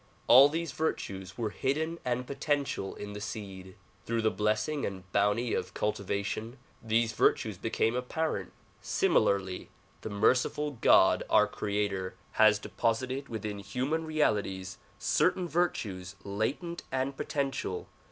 All 0.25 0.49
these 0.49 0.71
virtues 0.71 1.37
were 1.37 1.51
hid 1.51 1.75
den 1.75 1.99
and 2.03 2.25
potential 2.25 2.95
in 2.95 3.13
the 3.13 3.21
seed. 3.21 3.75
Through 4.07 4.23
the 4.23 4.31
blessing 4.31 4.83
and 4.83 5.03
bounty 5.11 5.53
of 5.53 5.75
cultivation 5.75 6.57
these 6.81 7.13
virtues 7.13 7.55
became 7.59 7.93
apparent. 7.95 8.51
Similarly 8.81 9.69
the 10.01 10.09
merciful 10.09 10.71
God 10.71 11.21
our 11.29 11.45
creator 11.45 12.15
has 12.41 12.57
deposited 12.57 13.29
within 13.29 13.59
human 13.59 14.07
realties 14.07 14.77
certain 14.97 15.47
vir 15.47 15.67
tues 15.69 16.15
latent 16.23 16.81
and 16.91 17.15
potential. 17.15 17.87